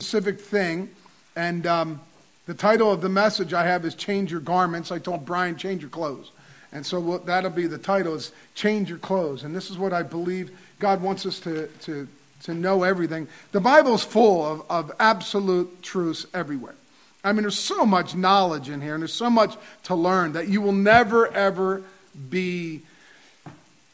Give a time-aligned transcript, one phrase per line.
[0.00, 0.88] specific thing.
[1.34, 2.00] And um,
[2.46, 4.92] the title of the message I have is Change Your Garments.
[4.92, 6.30] I told Brian, change your clothes.
[6.70, 9.42] And so that'll be the title is Change Your Clothes.
[9.42, 12.06] And this is what I believe God wants us to, to,
[12.44, 13.26] to know everything.
[13.50, 16.76] The Bible's full of, of absolute truths everywhere.
[17.24, 20.46] I mean, there's so much knowledge in here, and there's so much to learn that
[20.46, 21.82] you will never, ever
[22.30, 22.82] be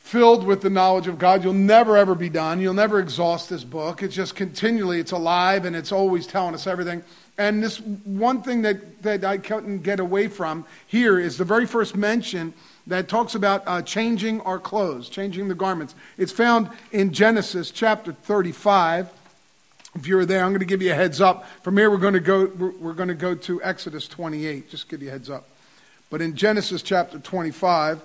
[0.05, 1.43] filled with the knowledge of God.
[1.43, 2.61] You'll never ever be done.
[2.61, 4.03] You'll never exhaust this book.
[4.03, 7.03] It's just continually, it's alive and it's always telling us everything.
[7.39, 11.67] And this one thing that, that I couldn't get away from here is the very
[11.67, 12.53] first mention
[12.87, 15.95] that talks about uh, changing our clothes, changing the garments.
[16.19, 19.09] It's found in Genesis chapter 35.
[19.95, 21.49] If you're there, I'm going to give you a heads up.
[21.63, 22.45] From here, we're going to go,
[22.79, 24.69] we're going to, go to Exodus 28.
[24.69, 25.49] Just give you a heads up.
[26.11, 28.03] But in Genesis chapter 25,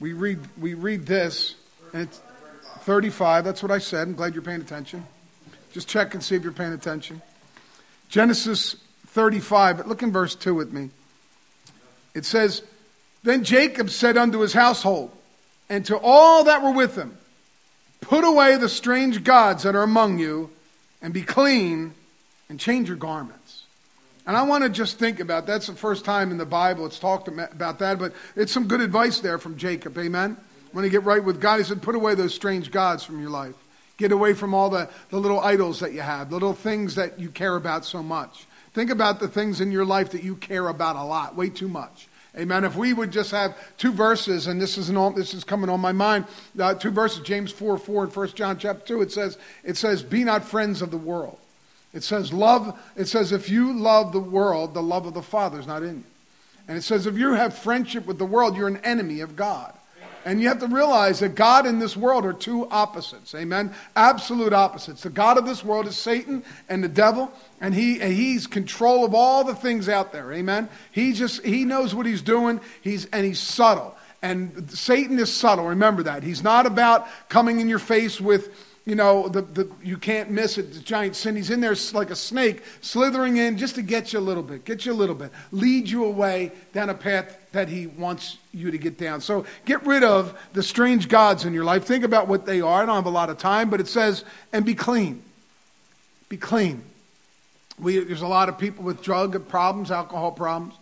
[0.00, 1.54] we read, we read this,
[1.92, 2.20] and it's
[2.80, 3.44] 35.
[3.44, 4.08] That's what I said.
[4.08, 5.06] I'm glad you're paying attention.
[5.72, 7.20] Just check and see if you're paying attention.
[8.08, 8.76] Genesis
[9.08, 10.90] 35, but look in verse 2 with me.
[12.14, 12.62] It says,
[13.22, 15.10] Then Jacob said unto his household,
[15.68, 17.18] and to all that were with him,
[18.00, 20.50] Put away the strange gods that are among you,
[21.02, 21.94] and be clean,
[22.48, 23.64] and change your garments.
[24.28, 26.98] And I want to just think about that's the first time in the Bible it's
[26.98, 29.96] talked about that, but it's some good advice there from Jacob.
[29.96, 30.36] Amen.
[30.72, 33.30] When you get right with God, he said, put away those strange gods from your
[33.30, 33.54] life.
[33.96, 37.18] Get away from all the, the little idols that you have, the little things that
[37.18, 38.44] you care about so much.
[38.74, 41.66] Think about the things in your life that you care about a lot, way too
[41.66, 42.06] much.
[42.36, 42.64] Amen.
[42.64, 45.80] If we would just have two verses, and this is all, this is coming on
[45.80, 46.26] my mind,
[46.60, 49.00] uh, two verses, James four four and First John chapter two.
[49.00, 51.38] It says, it says, "Be not friends of the world."
[51.92, 55.58] It says, love, it says, if you love the world, the love of the Father
[55.58, 56.04] is not in you.
[56.68, 59.72] And it says, if you have friendship with the world, you're an enemy of God.
[60.24, 63.34] And you have to realize that God and this world are two opposites.
[63.34, 63.74] Amen?
[63.96, 65.02] Absolute opposites.
[65.02, 69.14] The God of this world is Satan and the devil, and he he's control of
[69.14, 70.30] all the things out there.
[70.32, 70.68] Amen?
[70.92, 72.60] He just he knows what he's doing.
[72.82, 73.96] He's and he's subtle.
[74.20, 75.66] And Satan is subtle.
[75.68, 76.22] Remember that.
[76.24, 78.50] He's not about coming in your face with
[78.88, 81.36] you know, the, the, you can't miss it, the giant sin.
[81.36, 84.64] He's in there like a snake, slithering in just to get you a little bit,
[84.64, 88.70] get you a little bit, lead you away down a path that he wants you
[88.70, 89.20] to get down.
[89.20, 91.84] So get rid of the strange gods in your life.
[91.84, 92.82] Think about what they are.
[92.82, 95.22] I don't have a lot of time, but it says, and be clean.
[96.30, 96.82] Be clean.
[97.78, 100.74] We, there's a lot of people with drug problems, alcohol problems,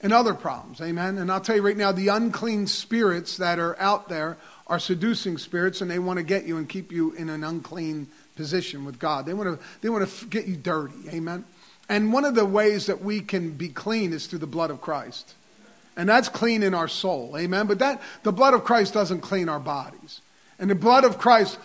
[0.00, 0.80] and other problems.
[0.80, 1.18] Amen.
[1.18, 5.38] And I'll tell you right now, the unclean spirits that are out there are seducing
[5.38, 8.98] spirits and they want to get you and keep you in an unclean position with
[8.98, 9.26] God.
[9.26, 11.08] They want to, they want to get you dirty.
[11.10, 11.44] Amen.
[11.88, 14.80] And one of the ways that we can be clean is through the blood of
[14.80, 15.34] Christ.
[15.96, 17.36] And that's clean in our soul.
[17.38, 17.66] Amen.
[17.66, 20.22] But that the blood of Christ doesn't clean our bodies.
[20.58, 21.58] And the blood of Christ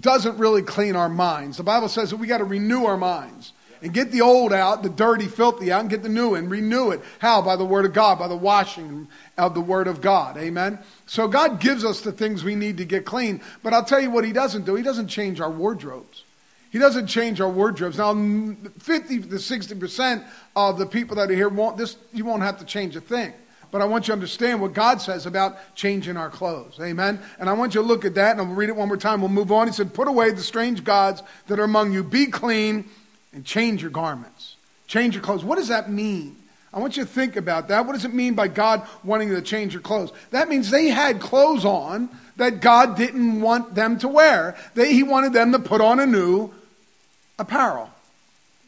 [0.00, 1.56] doesn't really clean our minds.
[1.56, 4.82] The Bible says that we got to renew our minds and get the old out,
[4.82, 6.48] the dirty, filthy out, and get the new in.
[6.48, 7.00] Renew it.
[7.18, 7.42] How?
[7.42, 10.36] By the Word of God, by the washing of the Word of God.
[10.38, 10.78] Amen?
[11.06, 13.40] So God gives us the things we need to get clean.
[13.62, 16.24] But I'll tell you what He doesn't do He doesn't change our wardrobes.
[16.70, 17.98] He doesn't change our wardrobes.
[17.98, 20.24] Now, 50 to 60%
[20.56, 23.34] of the people that are here won't, this, you won't have to change a thing.
[23.70, 26.78] But I want you to understand what God says about changing our clothes.
[26.80, 27.20] Amen?
[27.38, 29.20] And I want you to look at that, and I'll read it one more time.
[29.20, 29.66] We'll move on.
[29.66, 32.04] He said, Put away the strange gods that are among you.
[32.04, 32.88] Be clean
[33.32, 34.56] and change your garments.
[34.86, 35.44] Change your clothes.
[35.44, 36.36] What does that mean?
[36.74, 37.84] I want you to think about that.
[37.86, 40.10] What does it mean by God wanting to change your clothes?
[40.30, 44.56] That means they had clothes on that God didn't want them to wear.
[44.74, 46.50] They, he wanted them to put on a new
[47.38, 47.90] apparel.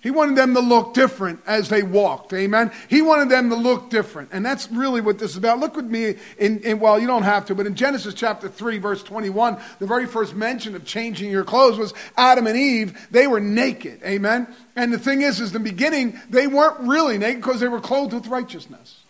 [0.04, 2.34] He wanted them to look different as they walked.
[2.34, 2.70] Amen.
[2.91, 4.28] He wanted them to look different.
[4.32, 5.60] And that's really what this is about.
[5.60, 8.76] Look with me in, in, well, you don't have to, but in Genesis chapter 3,
[8.76, 13.09] verse 21, the very first mention of changing your clothes was Adam and Eve.
[13.12, 14.03] They were naked.
[14.04, 14.47] Amen.
[14.76, 18.12] And the thing is, is the beginning, they weren't really naked because they were clothed
[18.12, 19.00] with righteousness.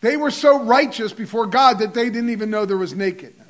[0.00, 3.43] They were so righteous before God that they didn't even know there was nakedness.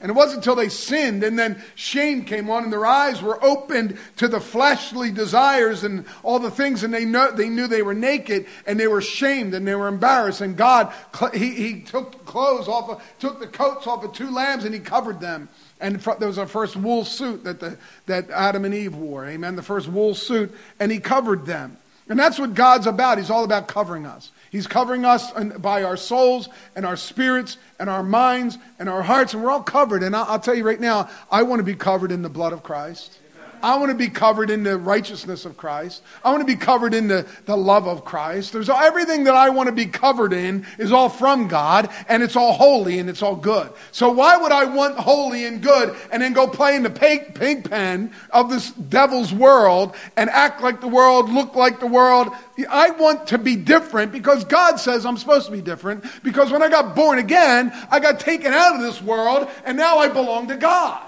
[0.00, 3.42] And it wasn't until they sinned and then shame came on and their eyes were
[3.44, 7.82] opened to the fleshly desires and all the things and they, know, they knew they
[7.82, 10.40] were naked and they were shamed and they were embarrassed.
[10.40, 10.92] And God,
[11.34, 14.78] he, he took clothes off, of, took the coats off of two lambs and he
[14.78, 15.48] covered them.
[15.80, 17.76] And there was our first wool suit that, the,
[18.06, 19.26] that Adam and Eve wore.
[19.26, 19.56] Amen.
[19.56, 20.54] The first wool suit.
[20.78, 21.76] And he covered them.
[22.08, 23.18] And that's what God's about.
[23.18, 24.30] He's all about covering us.
[24.50, 29.34] He's covering us by our souls and our spirits and our minds and our hearts,
[29.34, 30.02] and we're all covered.
[30.02, 32.62] And I'll, tell you right now, I want to be covered in the blood of
[32.62, 33.18] Christ.
[33.62, 36.02] I want to be covered in the righteousness of Christ.
[36.24, 38.52] I want to be covered in the, the love of Christ.
[38.52, 42.36] There's everything that I want to be covered in is all from God and it's
[42.36, 43.72] all holy and it's all good.
[43.92, 47.34] So why would I want holy and good and then go play in the pig,
[47.34, 52.28] pig pen of this devil's world and act like the world, look like the world?
[52.68, 56.62] I want to be different because God says I'm supposed to be different because when
[56.62, 60.48] I got born again, I got taken out of this world and now I belong
[60.48, 61.07] to God.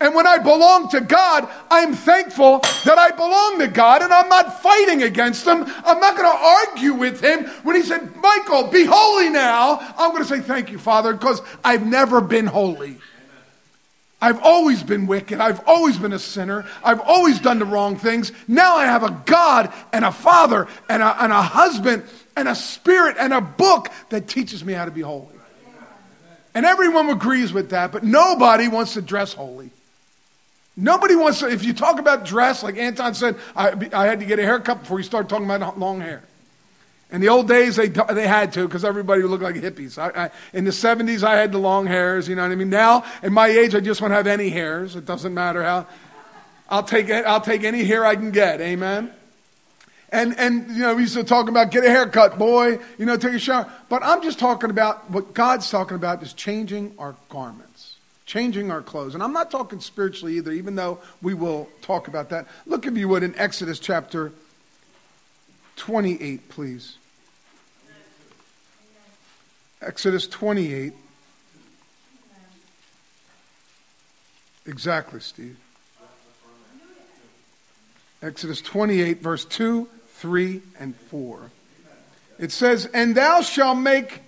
[0.00, 4.28] And when I belong to God, I'm thankful that I belong to God and I'm
[4.28, 5.64] not fighting against Him.
[5.84, 7.44] I'm not going to argue with Him.
[7.62, 11.40] When He said, Michael, be holy now, I'm going to say, Thank you, Father, because
[11.64, 12.98] I've never been holy.
[14.20, 15.38] I've always been wicked.
[15.38, 16.64] I've always been a sinner.
[16.82, 18.32] I've always done the wrong things.
[18.48, 22.04] Now I have a God and a Father and a, and a husband
[22.34, 25.28] and a spirit and a book that teaches me how to be holy.
[26.54, 29.70] And everyone agrees with that, but nobody wants to dress holy.
[30.76, 34.26] Nobody wants to, if you talk about dress, like Anton said, I, I had to
[34.26, 36.22] get a haircut before you start talking about long hair.
[37.12, 39.98] In the old days, they, they had to because everybody looked like hippies.
[39.98, 42.70] I, I, in the 70s, I had the long hairs, you know what I mean?
[42.70, 44.96] Now, at my age, I just want to have any hairs.
[44.96, 45.86] It doesn't matter how.
[46.68, 49.12] I'll take, I'll take any hair I can get, amen?
[50.10, 53.16] And, and, you know, we used to talk about get a haircut, boy, you know,
[53.16, 53.70] take a shower.
[53.88, 57.63] But I'm just talking about what God's talking about is changing our garment
[58.26, 59.14] changing our clothes.
[59.14, 62.46] And I'm not talking spiritually either, even though we will talk about that.
[62.66, 64.32] Look, if you would, in Exodus chapter
[65.76, 66.96] 28, please.
[69.82, 70.94] Exodus 28.
[74.66, 75.58] Exactly, Steve.
[78.22, 81.50] Exodus 28, verse 2, 3, and 4.
[82.38, 84.22] It says, And thou shalt make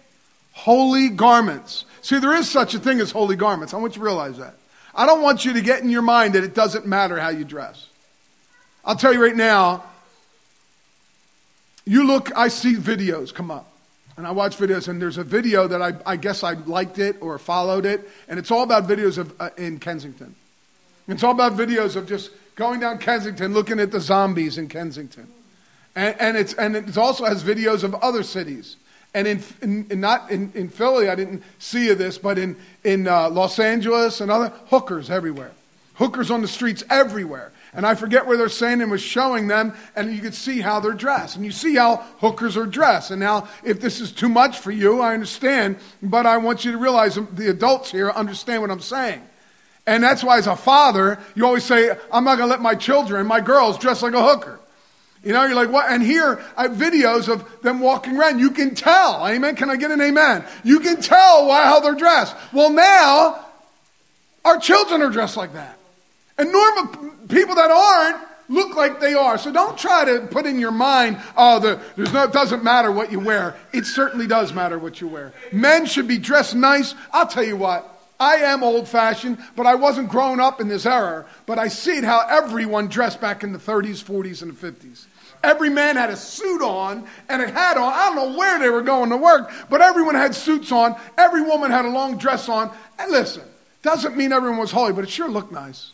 [0.57, 1.85] holy garments.
[2.01, 3.75] See, there is such a thing as holy garments.
[3.75, 4.55] I want you to realize that.
[4.95, 7.45] I don't want you to get in your mind that it doesn't matter how you
[7.45, 7.87] dress.
[8.83, 9.85] I'll tell you right now,
[11.85, 13.71] you look, I see videos come up.
[14.17, 17.17] And I watch videos, and there's a video that I, I guess I liked it
[17.21, 20.35] or followed it, and it's all about videos of uh, in Kensington.
[21.07, 25.29] It's all about videos of just going down Kensington, looking at the zombies in Kensington,
[25.95, 28.77] and, and it's and it also has videos of other cities.
[29.17, 32.55] And in, in, in not in, in, Philly, I didn't see this, but in,
[32.85, 35.53] in uh, Los Angeles and other hookers everywhere.
[35.95, 37.51] Hookers on the streets everywhere.
[37.73, 40.81] And I forget where they're saying and was showing them, and you could see how
[40.81, 41.35] they're dressed.
[41.35, 43.11] And you see how hookers are dressed.
[43.11, 46.73] And now, if this is too much for you, I understand, but I want you
[46.73, 49.23] to realize the adults here understand what I'm saying.
[49.87, 52.75] And that's why, as a father, you always say, I'm not going to let my
[52.75, 54.61] children, my girls, dress like a hooker.
[55.27, 55.91] You know, you're like, what?
[55.91, 58.39] And here, I have videos of them walking around.
[58.39, 59.27] You can tell.
[59.27, 59.57] Amen.
[59.57, 60.45] Can I get an amen?
[60.63, 62.37] You can tell why, how they're dressed.
[62.53, 63.45] Well, now,
[64.45, 65.79] our children are dressed like that.
[66.39, 69.37] And normal people that aren't look like they are.
[69.37, 72.93] So don't try to put in your mind, oh, the, there's no, it doesn't matter
[72.93, 73.57] what you wear.
[73.73, 75.33] It certainly does matter what you wear.
[75.51, 76.95] Men should be dressed nice.
[77.13, 77.93] I'll tell you what.
[78.21, 81.27] I am old fashioned, but I wasn't grown up in this era.
[81.47, 85.07] But I see how everyone dressed back in the 30s, 40s, and the 50s.
[85.47, 87.93] Every man had a suit on and a hat on.
[87.93, 90.97] I don't know where they were going to work, but everyone had suits on.
[91.17, 92.69] Every woman had a long dress on.
[92.99, 93.45] And listen,
[93.83, 95.93] doesn't mean everyone was holy, but it sure looked nice.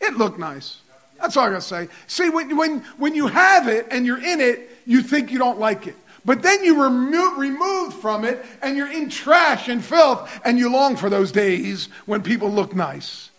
[0.00, 0.80] It looked nice.
[1.20, 1.88] That's all I got to say.
[2.08, 5.60] See, when, when, when you have it and you're in it, you think you don't
[5.60, 5.94] like it.
[6.24, 10.68] But then you remo- removed from it and you're in trash and filth and you
[10.68, 13.30] long for those days when people look nice.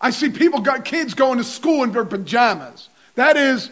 [0.00, 2.90] I see people got kids going to school in their pajamas.
[3.16, 3.70] That is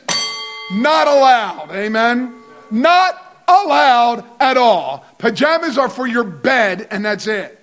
[0.71, 1.71] not allowed.
[1.73, 2.35] Amen?
[2.71, 5.05] Not allowed at all.
[5.19, 7.57] Pajamas are for your bed, and that's it.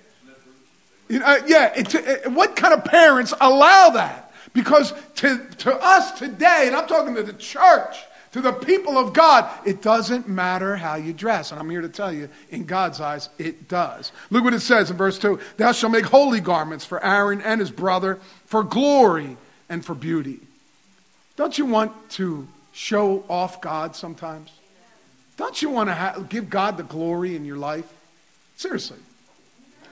[1.08, 4.32] You know, uh, yeah, it, it, uh, what kind of parents allow that?
[4.52, 7.96] Because to, to us today, and I'm talking to the church,
[8.32, 11.50] to the people of God, it doesn't matter how you dress.
[11.50, 14.12] And I'm here to tell you, in God's eyes, it does.
[14.28, 17.58] Look what it says in verse 2 Thou shalt make holy garments for Aaron and
[17.58, 19.38] his brother, for glory
[19.70, 20.40] and for beauty.
[21.36, 22.46] Don't you want to
[22.78, 24.50] show off God sometimes?
[25.36, 27.84] Don't you want to ha- give God the glory in your life?
[28.56, 28.98] Seriously.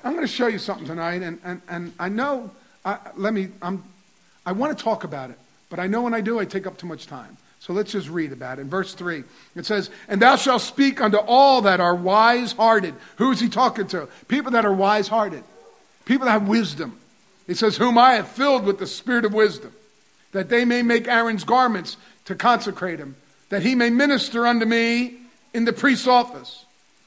[0.05, 2.51] I'm going to show you something tonight, and, and, and I know,
[2.85, 3.83] I, let me, I'm,
[4.45, 5.39] I want to talk about it,
[5.69, 7.37] but I know when I do, I take up too much time.
[7.59, 8.63] So let's just read about it.
[8.63, 9.25] In verse 3,
[9.57, 12.95] it says, And thou shalt speak unto all that are wise hearted.
[13.17, 14.09] Who is he talking to?
[14.29, 15.43] People that are wise hearted,
[16.05, 17.01] people that have wisdom.
[17.49, 19.73] He says, Whom I have filled with the spirit of wisdom,
[20.31, 23.17] that they may make Aaron's garments to consecrate him,
[23.49, 25.17] that he may minister unto me
[25.55, 26.65] in the priest's office.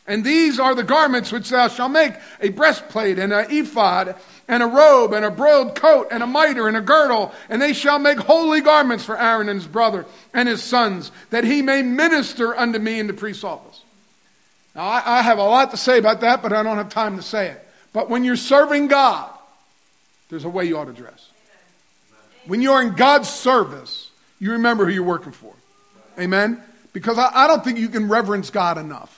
[0.08, 4.16] And these are the garments which thou shalt make a breastplate and an ephod
[4.48, 7.32] and a robe and a broidered coat and a mitre and a girdle.
[7.48, 11.44] And they shall make holy garments for Aaron and his brother and his sons, that
[11.44, 13.84] he may minister unto me in the priest's office.
[14.74, 17.18] Now, I, I have a lot to say about that, but I don't have time
[17.18, 17.68] to say it.
[17.94, 19.30] But when you're serving God,
[20.30, 21.30] there's a way you ought to dress.
[22.48, 24.09] When you're in God's service,
[24.40, 25.54] you remember who you're working for.
[26.18, 26.62] Amen?
[26.94, 29.16] Because I, I don't think you can reverence God enough.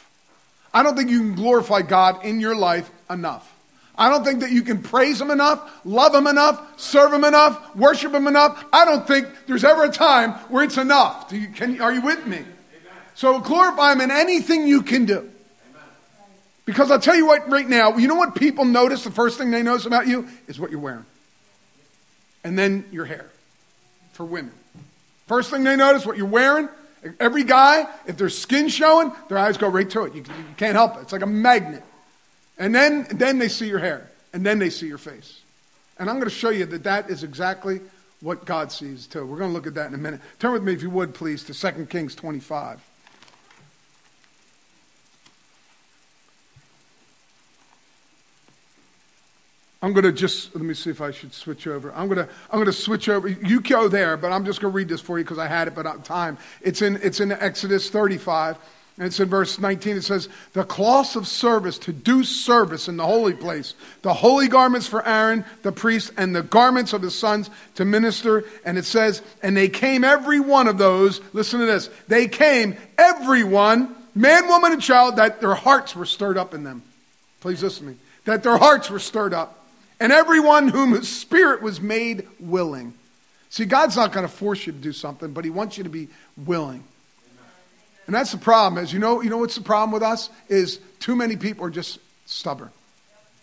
[0.74, 3.48] I don't think you can glorify God in your life enough.
[3.96, 7.76] I don't think that you can praise Him enough, love Him enough, serve Him enough,
[7.76, 8.64] worship Him enough.
[8.72, 11.32] I don't think there's ever a time where it's enough.
[11.32, 12.44] You, can, are you with me?
[13.16, 15.30] So glorify Him in anything you can do.
[16.66, 19.04] Because I'll tell you what, right now, you know what people notice?
[19.04, 21.06] The first thing they notice about you is what you're wearing.
[22.44, 23.30] And then your hair
[24.14, 24.54] for women.
[25.32, 26.68] First thing they notice, what you're wearing,
[27.22, 30.14] Every guy, if their skin's showing, their eyes go right to it.
[30.14, 31.04] You, you can't help it.
[31.04, 31.84] It's like a magnet.
[32.58, 35.40] And then, then they see your hair, and then they see your face.
[35.98, 37.80] And I'm going to show you that that is exactly
[38.20, 39.26] what God sees too.
[39.26, 40.20] We're going to look at that in a minute.
[40.38, 42.82] Turn with me, if you would, please, to 2 Kings 25.
[49.84, 51.92] I'm going to just, let me see if I should switch over.
[51.94, 53.28] I'm going to, I'm going to switch over.
[53.28, 55.68] You go there, but I'm just going to read this for you because I had
[55.68, 56.38] it, but on time.
[56.62, 58.58] It's in, it's in Exodus 35.
[58.98, 59.98] And it's in verse 19.
[59.98, 63.74] It says, The cloths of service to do service in the holy place,
[64.04, 68.44] the holy garments for Aaron, the priest, and the garments of his sons to minister.
[68.64, 72.76] And it says, And they came, every one of those, listen to this, they came,
[73.00, 76.84] everyone, man, woman, and child, that their hearts were stirred up in them.
[77.40, 77.98] Please listen to me.
[78.26, 79.61] That their hearts were stirred up
[80.02, 82.96] and everyone whom his spirit was made willing.
[83.52, 85.92] See, God's not going to force you to do something, but he wants you to
[85.92, 86.84] be willing.
[88.08, 90.32] And that's the problem is, you know, you know what's the problem with us?
[90.50, 92.72] Is too many people are just stubborn.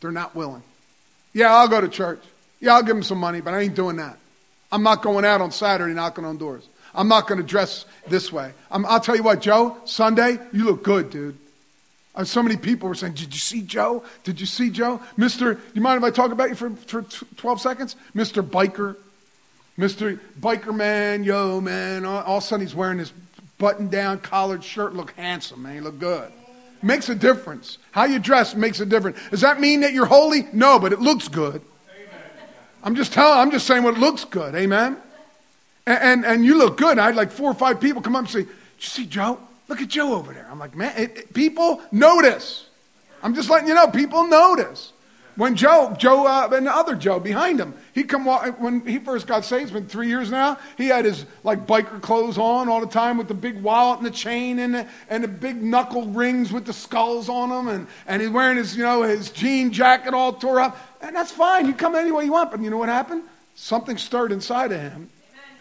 [0.00, 0.62] They're not willing.
[1.32, 2.20] Yeah, I'll go to church.
[2.58, 4.18] Yeah, I'll give them some money, but I ain't doing that.
[4.72, 6.68] I'm not going out on Saturday knocking on doors.
[6.92, 8.52] I'm not going to dress this way.
[8.68, 11.38] i will tell you what, Joe, Sunday, you look good, dude.
[12.18, 14.02] Uh, so many people were saying, Did you see Joe?
[14.25, 15.00] Did you see Joe?
[15.16, 15.58] Mr.
[15.72, 17.02] You mind if I talk about you for, for
[17.37, 17.96] 12 seconds?
[18.14, 18.42] Mr.
[18.42, 18.96] Biker.
[19.78, 20.18] Mr.
[20.40, 22.04] Biker man, yo, man.
[22.04, 23.12] All, all of a sudden he's wearing this
[23.58, 24.94] button down collared shirt.
[24.94, 25.75] Look handsome, man.
[25.75, 26.32] He look good.
[26.82, 27.78] Makes a difference.
[27.92, 29.16] How you dress makes a difference.
[29.30, 30.48] Does that mean that you're holy?
[30.52, 31.62] No, but it looks good.
[32.82, 34.56] I'm just telling, I'm just saying what looks good.
[34.56, 34.96] Amen.
[35.87, 36.98] And, and, and you look good.
[36.98, 38.48] I had like four or five people come up and say, Did
[38.80, 39.38] you see Joe?
[39.68, 40.48] Look at Joe over there.
[40.50, 42.66] I'm like, man, it, it, people notice.
[43.22, 44.92] I'm just letting you know, people notice.
[45.37, 48.98] When Joe, Joe, uh, and the other Joe behind him, he come walk, when he
[48.98, 50.58] first got saved, it's been three years now.
[50.76, 54.06] He had his like biker clothes on all the time with the big wallet and
[54.06, 57.87] the chain and the, and the big knuckle rings with the skulls on them, and,
[58.08, 61.66] and he's wearing his you know his jean jacket all tore up, and that's fine.
[61.66, 63.22] You come any way you want, but you know what happened?
[63.54, 65.08] Something stirred inside of him.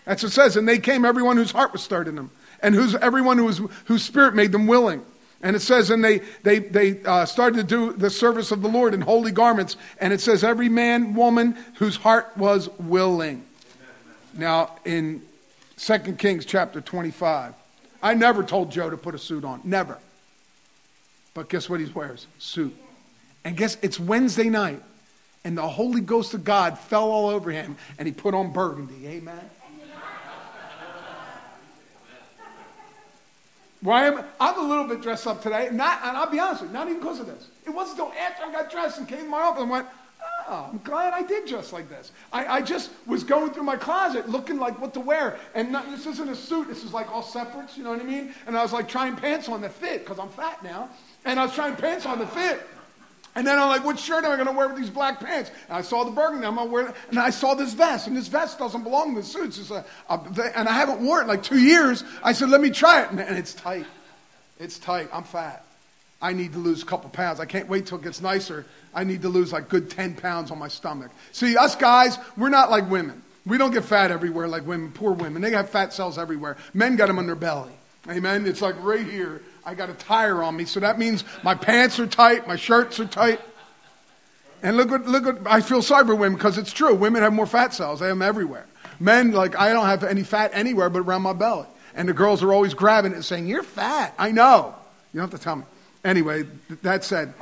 [0.06, 2.76] That's what it says, and they came everyone whose heart was stirred in them and
[2.76, 5.04] who's everyone who was, whose spirit made them willing.
[5.42, 8.68] And it says, and they, they, they uh, started to do the service of the
[8.68, 9.78] Lord in holy garments.
[10.00, 13.46] And it says, every man, woman whose heart was willing.
[14.34, 15.22] Now, in
[15.78, 17.54] 2 Kings chapter 25,
[18.02, 19.62] I never told Joe to put a suit on.
[19.64, 20.00] Never.
[21.34, 22.26] But guess what he wears?
[22.40, 22.76] Suit.
[23.44, 24.82] And guess it's Wednesday night.
[25.44, 27.78] And the Holy Ghost of God fell all over him.
[28.00, 29.08] And he put on burgundy.
[29.08, 29.50] Amen.
[33.82, 36.72] Why am I'm a little bit dressed up today, not, and I'll be honest with
[36.72, 37.48] you, not even because of this.
[37.66, 39.88] It wasn't until after I got dressed and came to my office and went,
[40.50, 42.12] oh, I'm glad I did dress like this.
[42.34, 45.38] I, I just was going through my closet looking like what to wear.
[45.54, 48.04] And not, this isn't a suit, this is like all separates, you know what I
[48.04, 48.34] mean?
[48.48, 50.90] And I was like trying pants on that fit, because I'm fat now.
[51.26, 52.66] And I was trying pants on the fit.
[53.38, 55.52] And then I'm like, what shirt am I going to wear with these black pants?
[55.68, 56.48] And I saw the burgundy.
[56.48, 56.96] I'm going to wear it.
[57.10, 58.08] And I saw this vest.
[58.08, 59.60] And this vest doesn't belong to the suits.
[59.60, 60.20] It's a, a,
[60.56, 62.04] and I haven't worn it like two years.
[62.24, 63.12] I said, let me try it.
[63.12, 63.86] And, and it's tight.
[64.60, 65.10] It's tight.
[65.14, 65.64] I'm fat.
[66.20, 67.40] I need to lose a couple pounds.
[67.40, 68.66] I can't wait till it gets nicer.
[68.92, 71.12] I need to lose like good 10 pounds on my stomach.
[71.32, 73.22] See, us guys, we're not like women.
[73.46, 75.44] We don't get fat everywhere like women, poor women.
[75.44, 76.58] They have fat cells everywhere.
[76.74, 77.72] Men got them on their belly.
[78.10, 78.46] Amen.
[78.46, 79.42] It's like right here.
[79.66, 83.00] I got a tire on me, so that means my pants are tight, my shirts
[83.02, 83.42] are tight.
[84.64, 86.96] And look what, look what, I feel sorry for women because it's true.
[86.96, 88.00] Women have more fat cells.
[88.00, 88.66] They have them everywhere.
[89.00, 91.68] Men, like, I don't have any fat anywhere but around my belly.
[91.94, 94.14] And the girls are always grabbing it and saying, You're fat.
[94.18, 94.74] I know.
[95.14, 95.64] You don't have to tell me.
[96.04, 96.44] Anyway,
[96.82, 97.34] that said,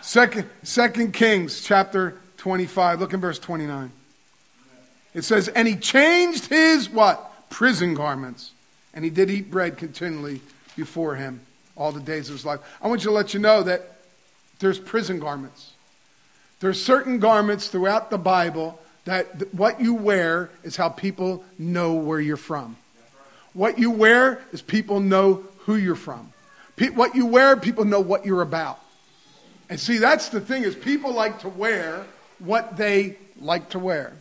[0.00, 3.00] Second, Second Kings chapter 25.
[3.00, 3.90] Look in verse 29.
[5.14, 7.48] It says, And he changed his what?
[7.50, 8.53] Prison garments.
[8.94, 10.40] And he did eat bread continually
[10.76, 11.40] before him.
[11.76, 12.60] all the days of his life.
[12.80, 13.96] I want you to let you know that
[14.60, 15.72] there's prison garments.
[16.60, 22.20] There's certain garments throughout the Bible that what you wear is how people know where
[22.20, 22.76] you're from.
[23.52, 26.32] What you wear is people know who you're from.
[26.94, 28.80] What you wear, people know what you're about.
[29.68, 32.04] And see, that's the thing is people like to wear
[32.38, 34.12] what they like to wear.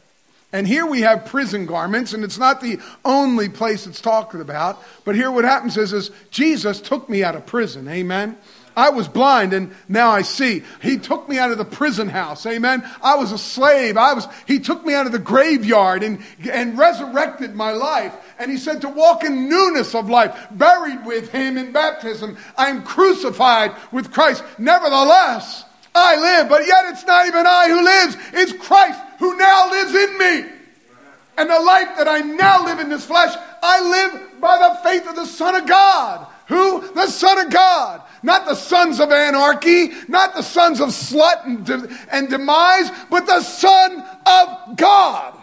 [0.53, 4.81] And here we have prison garments, and it's not the only place it's talking about.
[5.03, 7.87] But here what happens is, is Jesus took me out of prison.
[7.87, 8.37] Amen.
[8.75, 10.63] I was blind and now I see.
[10.81, 12.45] He took me out of the prison house.
[12.45, 12.83] Amen.
[13.03, 13.97] I was a slave.
[13.97, 18.15] I was, he took me out of the graveyard and, and resurrected my life.
[18.39, 22.37] And he said to walk in newness of life, buried with him in baptism.
[22.57, 24.43] I am crucified with Christ.
[24.57, 28.17] Nevertheless, I live, but yet it's not even I who lives.
[28.33, 30.51] It's Christ who now lives in me.
[31.37, 35.07] And the life that I now live in this flesh, I live by the faith
[35.07, 36.27] of the Son of God.
[36.47, 36.93] Who?
[36.93, 38.01] The Son of God.
[38.21, 43.25] Not the sons of anarchy, not the sons of slut and, de- and demise, but
[43.25, 45.33] the Son of God.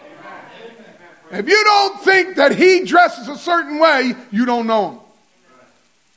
[1.30, 5.00] If you don't think that he dresses a certain way, you don't know him.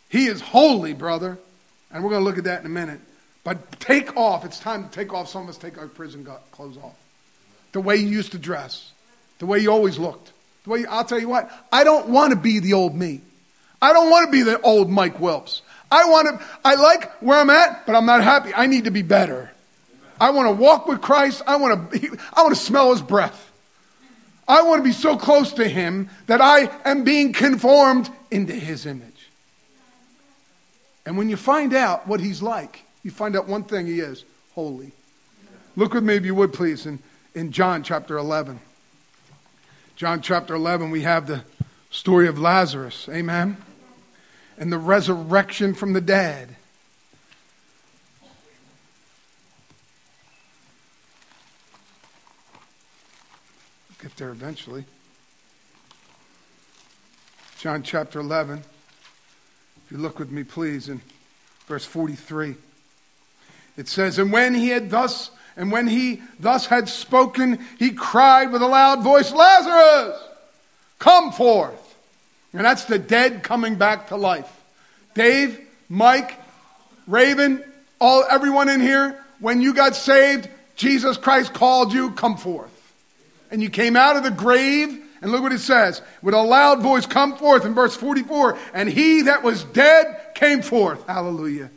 [0.10, 1.38] He is holy, brother.
[1.92, 3.00] And we're going to look at that in a minute.
[3.44, 4.46] But take off.
[4.46, 5.28] It's time to take off.
[5.28, 6.96] Some of us take our prison clothes off.
[7.74, 8.92] The way you used to dress.
[9.40, 10.32] The way you always looked.
[10.64, 13.22] The way you, I'll tell you what, I don't want to be the old me.
[13.82, 15.62] I don't want to be the old Mike Wilps.
[15.92, 18.54] I want to, I like where I'm at, but I'm not happy.
[18.54, 19.52] I need to be better.
[20.20, 21.42] I want to walk with Christ.
[21.46, 23.52] I want to, be, I want to smell his breath.
[24.48, 28.86] I want to be so close to him that I am being conformed into his
[28.86, 29.30] image.
[31.06, 34.24] And when you find out what he's like, you find out one thing he is
[34.56, 34.92] holy.
[35.76, 37.00] Look with me, if you would, please, in,
[37.36, 38.60] in John chapter 11.
[39.96, 41.44] John chapter 11, we have the
[41.90, 43.08] story of Lazarus.
[43.10, 43.58] Amen.
[44.58, 46.56] And the resurrection from the dead.
[54.02, 54.86] Get there eventually.
[57.58, 58.60] John chapter 11.
[59.86, 61.02] If you look with me, please, in
[61.68, 62.56] verse 43.
[63.78, 68.52] It says, And when he had thus and when he thus had spoken, he cried
[68.52, 70.20] with a loud voice, Lazarus,
[71.00, 71.80] come forth.
[72.54, 74.50] And that's the dead coming back to life.
[75.14, 76.40] Dave, Mike,
[77.08, 77.64] Raven,
[78.00, 82.72] all everyone in here, when you got saved, Jesus Christ called you, come forth.
[83.52, 86.02] And you came out of the grave, and look what it says.
[86.24, 88.58] With a loud voice, come forth in verse 44.
[88.74, 91.06] And he that was dead came forth.
[91.06, 91.70] Hallelujah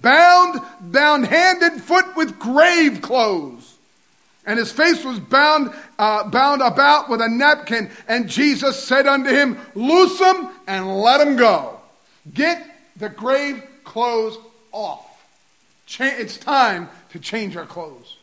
[0.00, 3.76] bound, bound hand and foot with grave clothes.
[4.46, 7.90] And his face was bound, uh, bound about with a napkin.
[8.08, 11.78] And Jesus said unto him, Loose him and let him go.
[12.32, 12.64] Get
[12.96, 14.38] the grave clothes
[14.72, 15.06] off.
[15.86, 18.16] Cha- it's time to change our clothes.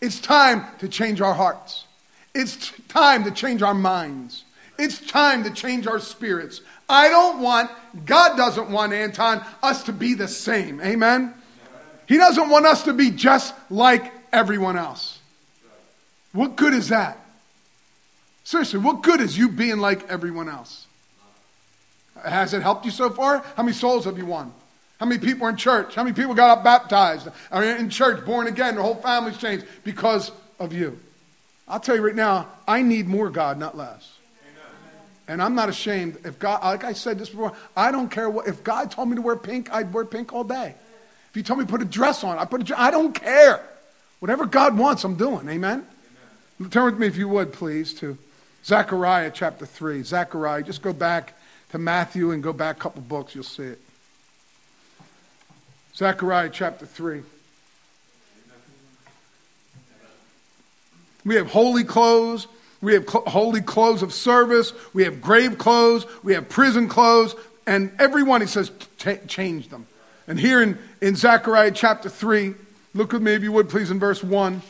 [0.00, 1.86] It's time to change our hearts.
[2.34, 4.44] It's t- time to change our minds.
[4.78, 6.60] It's time to change our spirits.
[6.88, 7.70] I don't want,
[8.04, 10.80] God doesn't want, Anton, us to be the same.
[10.80, 11.34] Amen?
[12.06, 15.18] He doesn't want us to be just like everyone else.
[16.32, 17.18] What good is that?
[18.44, 20.86] Seriously, what good is you being like everyone else?
[22.24, 23.44] Has it helped you so far?
[23.56, 24.52] How many souls have you won?
[24.98, 25.94] How many people are in church?
[25.94, 27.28] How many people got baptized?
[27.50, 30.98] Are in church, born again, their whole family's changed because of you?
[31.66, 34.18] I'll tell you right now, I need more God, not less.
[35.32, 36.18] And I'm not ashamed.
[36.26, 38.46] If God, like I said this before, I don't care what.
[38.46, 40.74] If God told me to wear pink, I'd wear pink all day.
[41.30, 42.78] If you told me to put a dress on, I put a.
[42.78, 43.66] I don't care.
[44.20, 45.48] Whatever God wants, I'm doing.
[45.48, 45.86] Amen?
[46.60, 46.70] Amen.
[46.70, 48.18] Turn with me, if you would, please, to
[48.62, 50.02] Zechariah chapter 3.
[50.02, 51.32] Zechariah, just go back
[51.70, 53.80] to Matthew and go back a couple books, you'll see it.
[55.96, 57.22] Zechariah chapter 3.
[61.24, 62.46] We have holy clothes.
[62.82, 64.72] We have cl- holy clothes of service.
[64.92, 66.04] We have grave clothes.
[66.22, 67.34] We have prison clothes.
[67.66, 69.86] And everyone, he says, t- change them.
[70.26, 72.54] And here in, in Zechariah chapter 3,
[72.94, 74.60] look with me if you would, please, in verse 1.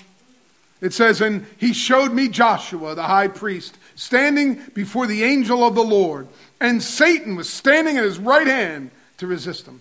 [0.83, 5.75] It says, And he showed me Joshua, the high priest, standing before the angel of
[5.75, 6.29] the Lord.
[6.61, 9.81] And Satan was standing at his right hand to resist him.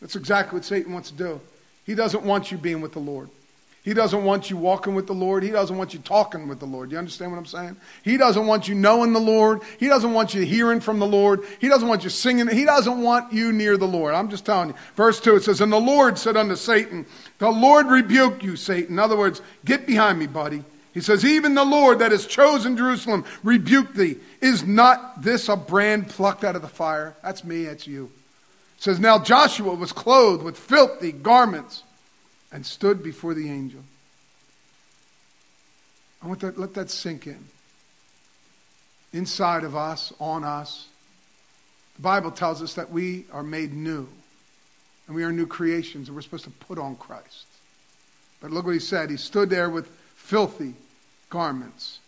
[0.00, 1.40] That's exactly what Satan wants to do.
[1.84, 3.28] He doesn't want you being with the Lord.
[3.82, 5.42] He doesn't want you walking with the Lord.
[5.42, 6.92] He doesn't want you talking with the Lord.
[6.92, 7.76] You understand what I'm saying?
[8.02, 9.62] He doesn't want you knowing the Lord.
[9.78, 11.44] He doesn't want you hearing from the Lord.
[11.60, 12.46] He doesn't want you singing.
[12.48, 14.14] He doesn't want you near the Lord.
[14.14, 14.74] I'm just telling you.
[14.96, 17.06] Verse 2, it says, And the Lord said unto Satan,
[17.38, 18.94] The Lord rebuke you, Satan.
[18.94, 20.62] In other words, get behind me, buddy.
[20.92, 24.16] He says, Even the Lord that has chosen Jerusalem rebuke thee.
[24.42, 27.16] Is not this a brand plucked out of the fire?
[27.22, 28.10] That's me, that's you.
[28.76, 31.84] It says, Now Joshua was clothed with filthy garments
[32.52, 33.80] and stood before the angel.
[36.22, 37.44] I want that, let that sink in.
[39.12, 40.86] Inside of us, on us.
[41.96, 44.08] The Bible tells us that we are made new.
[45.06, 47.46] And we are new creations, and we're supposed to put on Christ.
[48.40, 49.10] But look what he said.
[49.10, 50.74] He stood there with filthy
[51.28, 51.98] garments.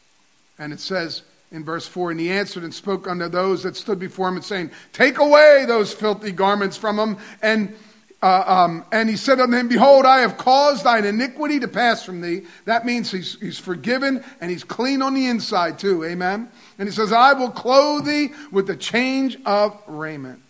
[0.58, 3.98] And it says in verse 4 And he answered and spoke unto those that stood
[3.98, 7.16] before him, and saying, Take away those filthy garments from him.
[7.42, 7.74] And
[8.22, 12.04] uh, um, and he said unto him, Behold, I have caused thine iniquity to pass
[12.04, 12.42] from thee.
[12.66, 16.04] That means he's, he's forgiven and he's clean on the inside too.
[16.04, 16.48] Amen.
[16.78, 20.40] And he says, I will clothe thee with the change of raiment.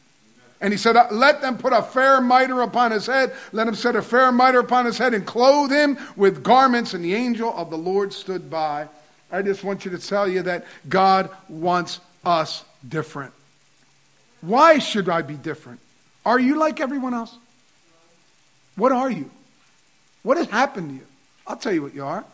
[0.61, 3.35] And he said, Let them put a fair mitre upon his head.
[3.53, 6.93] Let him set a fair mitre upon his head and clothe him with garments.
[6.93, 8.87] And the angel of the Lord stood by.
[9.31, 13.33] I just want you to tell you that God wants us different.
[14.43, 15.81] Why should I be different?
[16.27, 17.35] Are you like everyone else?
[18.77, 19.31] What are you?
[20.23, 21.07] What has happened to you?
[21.47, 22.25] I'll tell you what you are.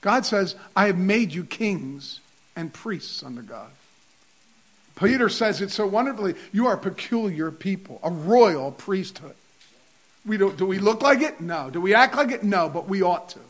[0.00, 2.20] God says, I have made you kings
[2.56, 3.70] and priests under God.
[4.96, 6.34] Peter says it so wonderfully.
[6.52, 9.34] You are a peculiar people, a royal priesthood.
[10.24, 11.40] We don't, do we look like it?
[11.40, 11.68] No.
[11.70, 12.44] Do we act like it?
[12.44, 13.40] No, but we ought to.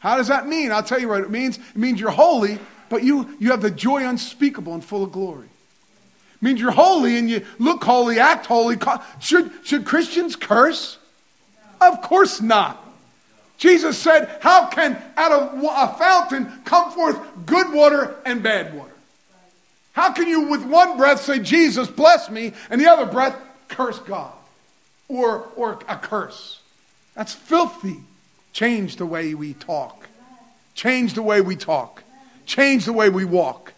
[0.00, 0.70] How does that mean?
[0.70, 1.58] I'll tell you what it means.
[1.58, 5.46] It means you're holy, but you, you have the joy unspeakable and full of glory.
[5.46, 8.76] It means you're holy and you look holy, act holy.
[9.20, 10.97] Should, should Christians curse?
[11.80, 12.84] Of course not.
[13.58, 18.92] Jesus said, How can out of a fountain come forth good water and bad water?
[19.92, 23.36] How can you, with one breath, say, Jesus, bless me, and the other breath,
[23.66, 24.32] curse God
[25.08, 26.60] or, or a curse?
[27.14, 27.96] That's filthy.
[28.52, 30.08] Change the way we talk.
[30.74, 32.04] Change the way we talk.
[32.46, 33.72] Change the way we walk.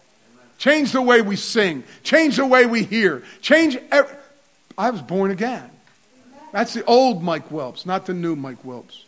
[0.59, 1.83] Change the way we sing.
[2.03, 3.23] Change the way we hear.
[3.41, 3.79] Change.
[3.91, 4.15] Every...
[4.77, 5.70] I was born again.
[6.51, 9.05] That's the old Mike Wilps, not the new Mike Wilps.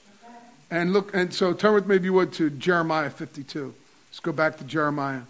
[0.72, 3.74] And look, and so turn with me, if you would, to Jeremiah 52.
[4.10, 5.22] Let's go back to Jeremiah.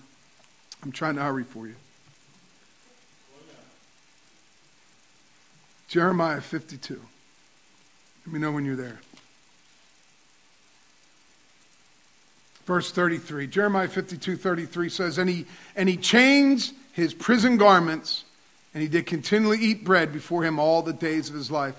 [0.83, 1.75] I'm trying to hurry for you.
[5.87, 6.99] Jeremiah 52.
[8.25, 8.99] Let me know when you're there.
[12.65, 13.47] Verse 33.
[13.47, 15.45] Jeremiah 52, 33 says, And he,
[15.75, 18.23] and he changed his prison garments,
[18.73, 21.75] and he did continually eat bread before him all the days of his life.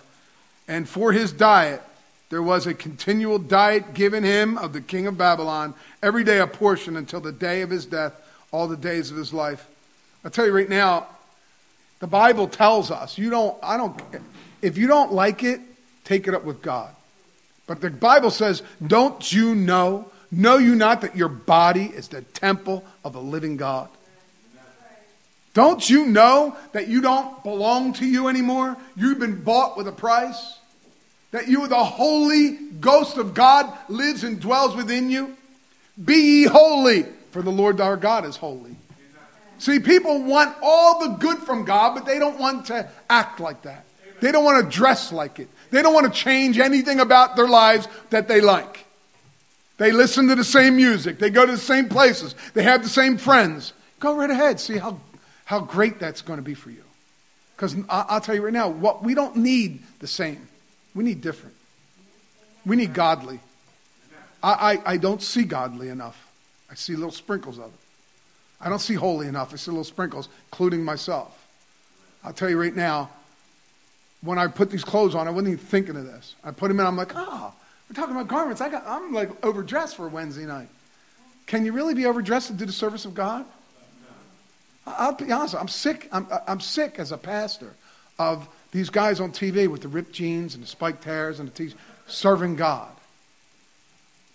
[0.66, 1.82] And for his diet,
[2.30, 6.46] there was a continual diet given him of the king of Babylon, every day a
[6.46, 8.12] portion until the day of his death,
[8.50, 9.66] all the days of his life.
[10.24, 11.06] I'll tell you right now,
[12.00, 14.00] the Bible tells us, you don't, I don't,
[14.62, 15.60] if you don't like it,
[16.04, 16.90] take it up with God.
[17.66, 22.22] But the Bible says, don't you know, know you not that your body is the
[22.22, 23.88] temple of the living God?
[25.54, 28.76] Don't you know that you don't belong to you anymore?
[28.96, 30.58] You've been bought with a price?
[31.30, 35.36] That you, the Holy Ghost of God, lives and dwells within you?
[36.02, 38.76] Be ye holy, for the Lord our God is holy.
[39.58, 43.62] See, people want all the good from God, but they don't want to act like
[43.62, 43.84] that.
[44.20, 45.48] They don't want to dress like it.
[45.70, 48.84] They don't want to change anything about their lives that they like.
[49.76, 51.18] They listen to the same music.
[51.18, 52.34] They go to the same places.
[52.54, 53.72] They have the same friends.
[54.00, 54.60] Go right ahead.
[54.60, 55.00] See how
[55.44, 56.82] how great that's going to be for you.
[57.56, 60.48] Because I'll tell you right now, what we don't need the same.
[60.94, 61.54] We need different.
[62.66, 63.40] We need godly.
[64.42, 66.20] I, I, I don't see godly enough.
[66.70, 67.80] I see little sprinkles of it.
[68.60, 69.52] I don't see holy enough.
[69.52, 71.46] I see little sprinkles, including myself.
[72.24, 73.10] I'll tell you right now,
[74.22, 76.34] when I put these clothes on, I wasn't even thinking of this.
[76.42, 77.52] I put them in, I'm like, oh,
[77.88, 78.60] we're talking about garments.
[78.60, 80.68] I got, I'm like overdressed for Wednesday night.
[81.46, 83.44] Can you really be overdressed to do the service of God?
[84.86, 86.08] I'll be honest, I'm sick.
[86.12, 87.74] I'm, I'm sick as a pastor
[88.18, 91.52] of these guys on TV with the ripped jeans and the spiked hairs and the
[91.52, 91.74] t
[92.06, 92.90] serving God.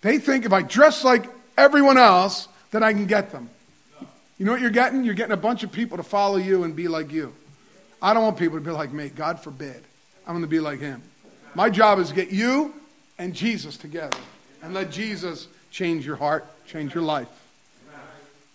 [0.02, 3.50] They think if I dress like everyone else, that I can get them.
[4.38, 5.04] You know what you're getting?
[5.04, 7.34] You're getting a bunch of people to follow you and be like you.
[8.00, 9.10] I don't want people to be like me.
[9.10, 9.82] God forbid.
[10.26, 11.02] I'm going to be like him.
[11.54, 12.72] My job is to get you
[13.18, 14.18] and Jesus together
[14.62, 17.28] and let Jesus change your heart, change your life.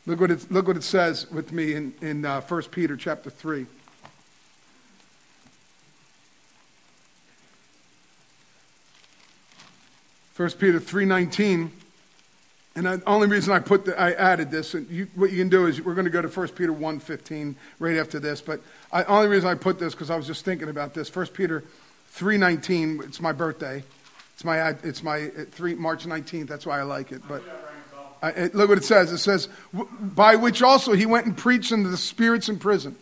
[0.08, 3.32] Look what it, look what it says with me in, in uh, 1 Peter chapter
[3.32, 3.66] 3.
[10.34, 11.70] First Peter 3.19,
[12.76, 15.50] and the only reason I put the, I added this, and you, what you can
[15.50, 19.08] do is we're going to go to 1 Peter 1.15 right after this, but the
[19.08, 21.14] only reason I put this because I was just thinking about this.
[21.16, 21.64] 1 Peter
[22.14, 23.82] 3.19, it's my birthday.
[24.34, 27.22] It's my, it's my 3, March 19th, that's why I like it.
[27.28, 27.42] But
[28.54, 29.12] look what it says.
[29.12, 32.96] It says, by which also he went and preached unto the spirits in prison.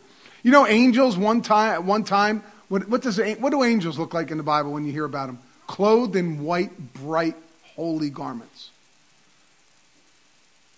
[0.44, 4.16] You know, angels one time, at one time What, what, does, what do angels look
[4.16, 5.38] like in the Bible when you hear about them?
[5.68, 7.36] Clothed in white, bright,
[7.76, 8.72] holy garments.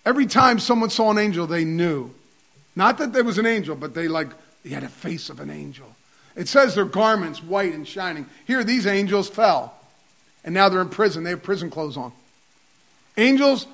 [0.04, 2.12] Every time someone saw an angel, they knew.
[2.74, 4.28] Not that there was an angel, but they like,
[4.62, 5.86] he had a face of an angel.
[6.34, 8.26] It says their garments white and shining.
[8.46, 9.74] Here, these angels fell,
[10.44, 11.24] and now they're in prison.
[11.24, 12.12] They have prison clothes on.
[13.16, 13.66] Angels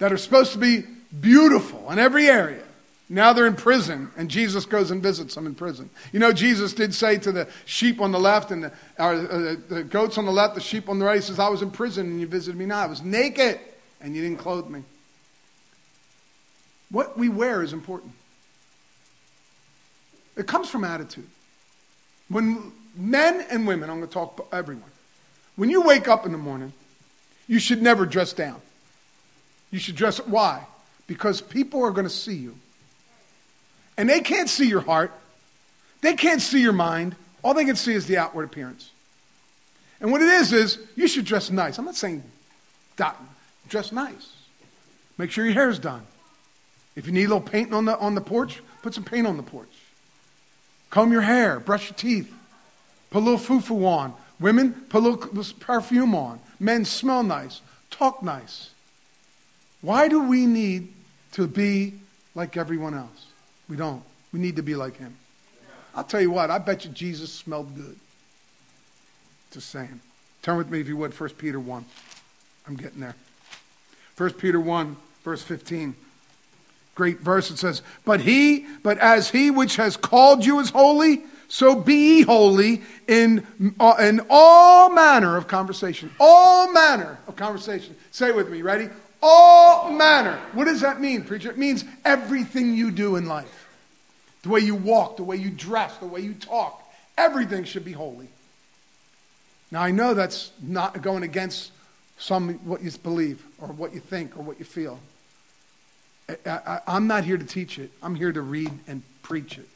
[0.00, 0.82] that are supposed to be
[1.20, 2.64] beautiful in every area.
[3.08, 5.90] Now they're in prison, and Jesus goes and visits them in prison.
[6.12, 9.56] You know, Jesus did say to the sheep on the left and the, or, uh,
[9.68, 11.70] the goats on the left, the sheep on the right, He says, I was in
[11.70, 12.84] prison and you visited me not.
[12.84, 13.58] I was naked
[14.00, 14.84] and you didn't clothe me.
[16.90, 18.12] What we wear is important.
[20.36, 21.26] It comes from attitude.
[22.28, 24.90] When men and women, I'm going to talk to everyone,
[25.56, 26.72] when you wake up in the morning,
[27.48, 28.60] you should never dress down.
[29.70, 30.64] You should dress, why?
[31.06, 32.56] Because people are going to see you.
[33.96, 35.12] And they can't see your heart.
[36.00, 37.16] They can't see your mind.
[37.42, 38.90] All they can see is the outward appearance.
[40.00, 41.78] And what it is, is you should dress nice.
[41.78, 42.22] I'm not saying
[42.96, 43.22] dot,
[43.68, 44.32] dress nice.
[45.18, 46.02] Make sure your hair's done.
[46.96, 49.36] If you need a little paint on the, on the porch, put some paint on
[49.36, 49.68] the porch.
[50.88, 52.32] Comb your hair, brush your teeth,
[53.10, 54.14] put a little foo-foo on.
[54.40, 56.40] Women, put a little perfume on.
[56.58, 58.70] Men, smell nice, talk nice.
[59.82, 60.92] Why do we need
[61.32, 61.94] to be
[62.34, 63.26] like everyone else?
[63.68, 64.02] We don't.
[64.32, 65.16] We need to be like him.
[65.94, 67.98] I'll tell you what, I bet you Jesus smelled good.
[69.50, 70.00] Just saying.
[70.42, 71.84] Turn with me, if you would, 1 Peter 1.
[72.66, 73.16] I'm getting there.
[74.16, 75.94] 1 Peter 1, verse 15.
[76.94, 77.50] Great verse.
[77.50, 82.22] It says, But he, but as he which has called you is holy, so be
[82.22, 83.46] holy in,
[83.80, 86.10] uh, in all manner of conversation.
[86.20, 87.96] All manner of conversation.
[88.12, 88.62] Say with me.
[88.62, 88.88] Ready?
[89.22, 90.38] All manner.
[90.52, 91.50] What does that mean, preacher?
[91.50, 93.68] It means everything you do in life.
[94.42, 96.82] The way you walk, the way you dress, the way you talk.
[97.18, 98.28] Everything should be holy.
[99.70, 101.72] Now, I know that's not going against
[102.18, 104.98] some what you believe or what you think or what you feel.
[106.46, 107.90] I, am not here to teach it.
[108.02, 109.68] I'm here to read and preach it.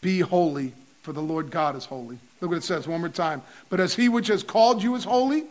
[0.00, 0.72] Be holy,
[1.02, 2.18] for the Lord God is holy.
[2.40, 3.42] Look what it says one more time.
[3.68, 5.44] But as he which has called you is holy,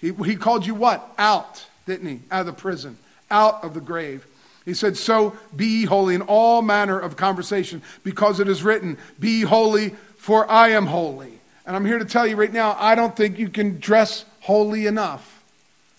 [0.00, 1.08] he, he called you what?
[1.18, 2.20] Out, didn't he?
[2.30, 2.98] Out of the prison,
[3.30, 4.26] out of the grave.
[4.64, 9.42] He said, So be holy in all manner of conversation, because it is written, Be
[9.42, 11.40] holy, for I am holy.
[11.66, 14.86] And I'm here to tell you right now, I don't think you can dress holy
[14.86, 15.42] enough.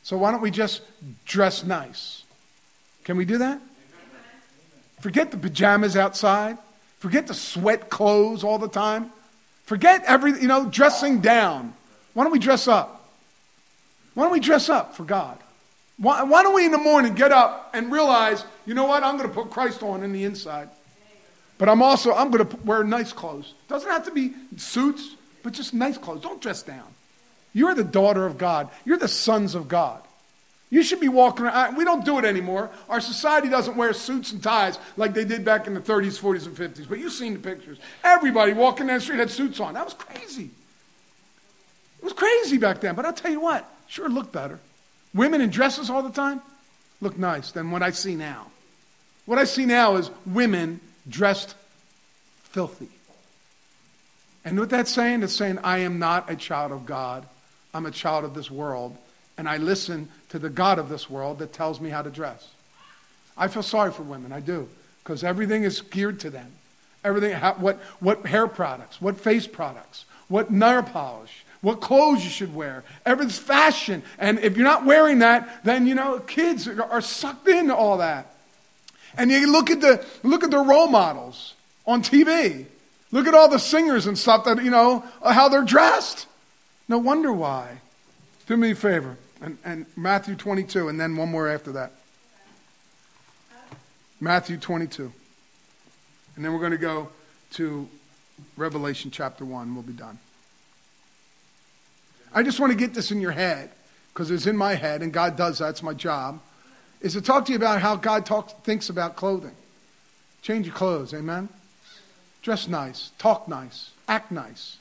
[0.04, 0.82] So why don't we just
[1.26, 2.24] dress nice?
[3.06, 3.62] Can we do that?
[5.00, 6.58] Forget the pajamas outside.
[7.00, 9.12] Forget the sweat clothes all the time.
[9.66, 11.74] Forget every, you know, dressing down.
[12.14, 13.10] Why don't we dress up?
[14.14, 15.38] Why don't we dress up for God?
[15.98, 19.18] Why, why don't we in the morning get up and realize, you know what, I'm
[19.18, 20.70] going to put Christ on in the inside.
[21.58, 23.54] But I'm also, I'm going to wear nice clothes.
[23.68, 26.22] Doesn't have to be suits, but just nice clothes.
[26.22, 26.88] Don't dress down.
[27.54, 28.70] You're the daughter of God.
[28.84, 30.02] You're the sons of God.
[30.72, 31.78] You should be walking around.
[31.78, 32.72] We don't do it anymore.
[32.90, 36.48] Our society doesn't wear suits and ties like they did back in the 30s, 40s,
[36.48, 36.90] and 50s.
[36.90, 37.78] But you've seen the pictures.
[38.04, 39.76] Everybody walking down the street had suits on.
[39.76, 40.50] That was crazy.
[42.00, 42.96] It was crazy back then.
[42.96, 44.60] But I'll tell you what, sure looked better.
[45.14, 46.42] Women in dresses all the time
[47.02, 48.48] look nice than what I see now.
[49.26, 51.56] What I see now is women dressed
[52.44, 52.90] filthy.
[54.46, 57.26] And what that's saying is saying, I am not a child of God.
[57.74, 58.98] I'm a child of this world.
[59.38, 62.50] And I listen to the God of this world that tells me how to dress.
[63.38, 64.32] I feel sorry for women.
[64.32, 64.68] I do.
[65.04, 66.52] Because everything is geared to them.
[67.04, 72.54] Everything, what, what hair products, what face products, what nail polish, what clothes you should
[72.54, 72.84] wear.
[73.06, 74.04] Everything's fashion.
[74.20, 78.36] And if you're not wearing that, then, you know, kids are sucked into all that.
[79.18, 81.54] And you look at the, look at the role models
[81.88, 82.66] on TV.
[83.14, 86.28] Look at all the singers and stuff that, you know, how they're dressed.
[86.90, 87.80] No wonder why.
[88.46, 89.18] Do me a favor.
[89.42, 91.94] And, and Matthew 22, and then one more after that.
[94.20, 95.14] Matthew 22.
[96.36, 97.08] And then we're going to go
[97.52, 97.88] to
[98.58, 99.74] Revelation chapter 1.
[99.74, 100.20] We'll be done.
[102.34, 103.70] I just want to get this in your head
[104.14, 105.70] because it's in my head, and God does that.
[105.70, 106.40] It's my job.
[107.02, 109.56] Is to talk to you about how God talks, thinks about clothing.
[110.42, 111.50] Change your clothes, amen?
[112.42, 114.78] Dress nice, talk nice, act nice,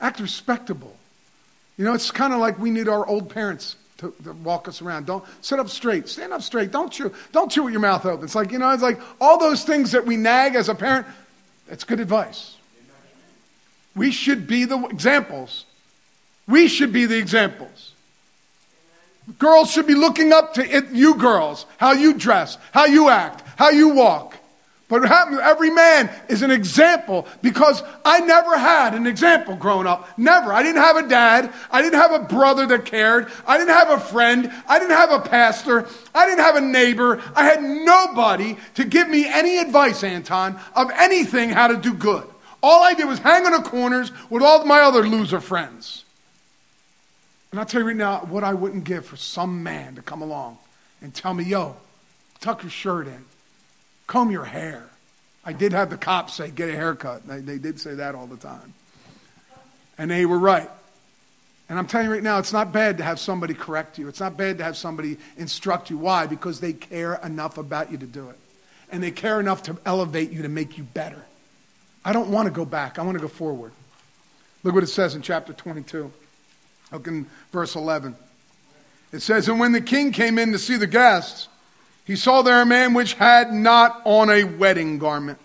[0.00, 0.96] act respectable.
[1.76, 4.82] You know, it's kind of like we need our old parents to, to, walk us
[4.82, 5.06] around.
[5.06, 6.70] Don't sit up straight, stand up straight.
[6.70, 8.24] Don't chew, don't chew with your mouth open.
[8.24, 11.06] It's like you know, it's like all those things that we nag as a parent.
[11.68, 12.56] That's good advice.
[13.94, 15.64] We should be the examples
[16.50, 17.92] we should be the examples.
[19.38, 23.42] Girls should be looking up to it, you girls, how you dress, how you act,
[23.56, 24.36] how you walk.
[24.88, 30.18] But every man is an example because I never had an example growing up.
[30.18, 30.52] Never.
[30.52, 31.52] I didn't have a dad.
[31.70, 33.30] I didn't have a brother that cared.
[33.46, 34.52] I didn't have a friend.
[34.68, 35.86] I didn't have a pastor.
[36.12, 37.22] I didn't have a neighbor.
[37.36, 42.26] I had nobody to give me any advice, Anton, of anything how to do good.
[42.60, 46.04] All I did was hang on the corners with all my other loser friends.
[47.50, 50.22] And I'll tell you right now what I wouldn't give for some man to come
[50.22, 50.58] along
[51.02, 51.76] and tell me, yo,
[52.40, 53.24] tuck your shirt in
[54.10, 54.84] comb your hair.
[55.44, 57.28] I did have the cops say, get a haircut.
[57.28, 58.74] They, they did say that all the time.
[59.96, 60.68] And they were right.
[61.68, 64.08] And I'm telling you right now, it's not bad to have somebody correct you.
[64.08, 65.96] It's not bad to have somebody instruct you.
[65.96, 66.26] Why?
[66.26, 68.38] Because they care enough about you to do it.
[68.90, 71.24] And they care enough to elevate you to make you better.
[72.04, 72.98] I don't want to go back.
[72.98, 73.70] I want to go forward.
[74.64, 76.12] Look what it says in chapter 22.
[76.92, 78.16] Look in verse 11.
[79.12, 81.48] It says, And when the king came in to see the guests,
[82.04, 85.38] he saw there a man which had not on a wedding garment.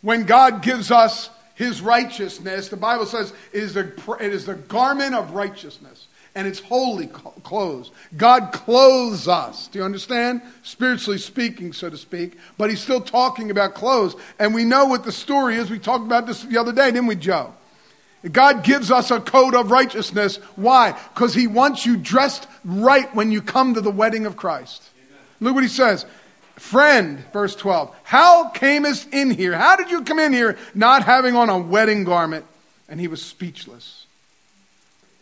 [0.00, 4.54] When God gives us his righteousness, the Bible says it is the, it is the
[4.54, 7.92] garment of righteousness and it's holy clothes.
[8.16, 9.68] God clothes us.
[9.68, 10.42] Do you understand?
[10.64, 12.36] Spiritually speaking, so to speak.
[12.58, 14.16] But he's still talking about clothes.
[14.38, 15.70] And we know what the story is.
[15.70, 17.54] We talked about this the other day, didn't we, Joe?
[18.32, 20.36] God gives us a code of righteousness.
[20.56, 20.98] Why?
[21.14, 24.82] Because he wants you dressed right when you come to the wedding of Christ.
[25.40, 26.06] Look what he says.
[26.56, 29.56] Friend, verse 12, how camest in here?
[29.56, 32.46] How did you come in here not having on a wedding garment?
[32.88, 34.06] And he was speechless.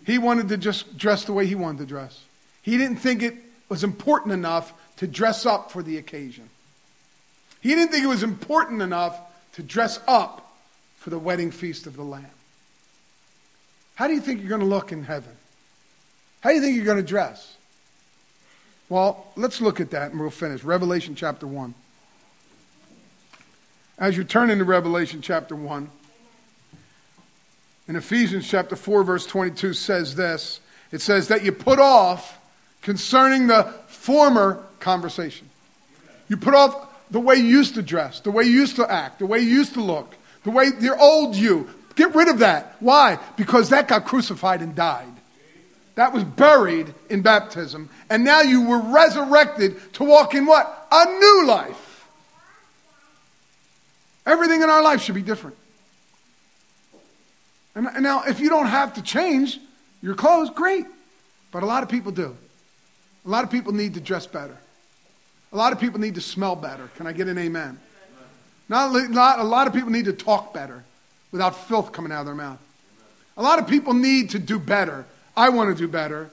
[0.05, 2.21] He wanted to just dress the way he wanted to dress.
[2.61, 3.35] He didn't think it
[3.69, 6.51] was important enough to dress up for the occasion.
[7.61, 9.19] He didn't think it was important enough
[9.55, 10.55] to dress up
[10.99, 12.27] for the wedding feast of the Lamb.
[13.95, 15.33] How do you think you're going to look in heaven?
[16.41, 17.57] How do you think you're going to dress?
[18.89, 20.65] Well, let's look at that and we'll finish.
[20.65, 21.75] Revelation chapter 1.
[23.99, 25.91] As you turn into Revelation chapter 1,
[27.89, 32.39] in Ephesians chapter 4, verse 22 says this it says that you put off
[32.83, 35.49] concerning the former conversation.
[36.29, 39.19] You put off the way you used to dress, the way you used to act,
[39.19, 41.69] the way you used to look, the way your old you.
[41.95, 42.77] Get rid of that.
[42.81, 43.19] Why?
[43.37, 45.13] Because that got crucified and died.
[45.95, 47.91] That was buried in baptism.
[48.09, 50.89] And now you were resurrected to walk in what?
[50.91, 52.09] A new life.
[54.25, 55.57] Everything in our life should be different.
[57.75, 59.59] And, now, if you don't have to change
[60.03, 60.87] your clothes, great.
[61.51, 62.37] But a lot of people do.
[63.27, 64.57] A lot of people need to dress better.
[65.53, 66.89] A lot of people need to smell better.
[66.97, 67.79] Can I get an amen?
[68.69, 70.85] Not, not, a lot of people need to talk better
[71.33, 72.61] without filth coming out of their mouth.
[73.37, 76.31] A lot of people need to do better I want to do better.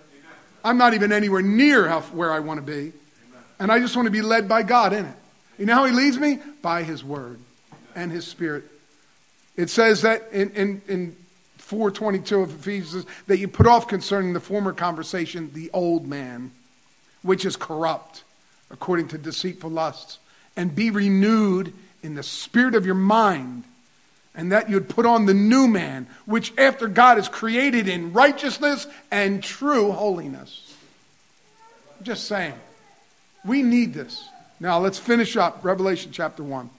[0.64, 2.92] I'm not even anywhere near how, where I want to be.
[3.60, 5.16] And I just want to be led by God in it.
[5.58, 6.40] You know how He leads me?
[6.62, 7.40] By His Word
[7.96, 8.66] and His Spirit.
[9.56, 11.16] It says that in, in, in
[11.58, 16.52] 422 of Ephesians that you put off concerning the former conversation the old man,
[17.22, 18.24] which is corrupt
[18.72, 20.20] according to deceitful lusts,
[20.56, 23.64] and be renewed in the spirit of your mind
[24.36, 28.88] and that you'd put on the new man, which after God is created in righteousness
[29.12, 30.76] and true holiness.
[31.98, 32.54] I'm just saying.
[33.46, 34.28] We need this.
[34.60, 36.70] Now let's finish up Revelation chapter 1.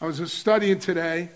[0.00, 1.28] I was just studying today.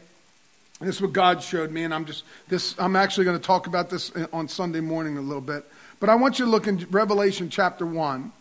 [0.81, 2.75] And this is what God showed me, and I'm just this.
[2.77, 5.65] I'm actually going to talk about this on Sunday morning a little bit.
[6.01, 8.33] But I want you to look in Revelation chapter one,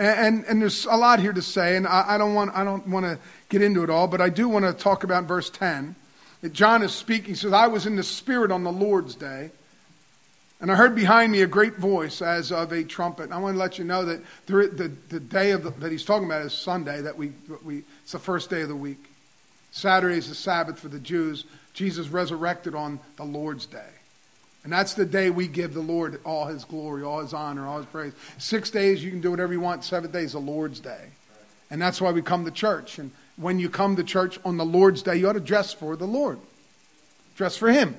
[0.00, 2.64] and, and, and there's a lot here to say, and I, I don't want I
[2.64, 3.18] don't want to
[3.50, 5.94] get into it all, but I do want to talk about verse 10.
[6.40, 9.50] That John is speaking, he says, I was in the Spirit on the Lord's day,
[10.58, 13.30] and I heard behind me a great voice as of a trumpet.
[13.30, 16.24] I want to let you know that the, the, the day the, that he's talking
[16.24, 17.32] about is Sunday, that we,
[17.62, 19.04] we, it's the first day of the week.
[19.70, 21.44] Saturday is the Sabbath for the Jews.
[21.74, 23.99] Jesus resurrected on the Lord's day.
[24.62, 27.78] And that's the day we give the Lord all his glory, all his honor, all
[27.78, 28.12] his praise.
[28.38, 29.84] Six days, you can do whatever you want.
[29.84, 31.06] Seventh day is the Lord's day.
[31.70, 32.98] And that's why we come to church.
[32.98, 35.96] And when you come to church on the Lord's Day, you ought to dress for
[35.96, 36.38] the Lord.
[37.36, 37.96] Dress for Him,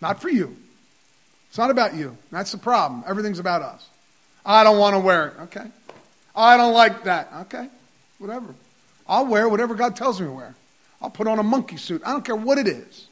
[0.00, 0.56] not for you.
[1.48, 2.18] It's not about you.
[2.30, 3.04] That's the problem.
[3.06, 3.88] Everything's about us.
[4.44, 5.34] I don't want to wear it.
[5.44, 5.66] Okay.
[6.36, 7.30] I don't like that.
[7.42, 7.68] Okay.
[8.18, 8.54] Whatever.
[9.06, 10.54] I'll wear whatever God tells me to wear.
[11.00, 12.02] I'll put on a monkey suit.
[12.04, 13.06] I don't care what it is.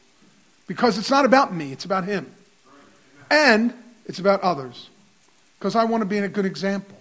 [0.66, 2.30] Because it's not about me, it's about Him.
[3.30, 3.74] And
[4.06, 4.88] it's about others.
[5.58, 6.96] Because I want to be a good example.